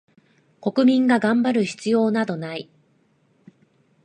[0.61, 2.71] 国民が頑張る必要などない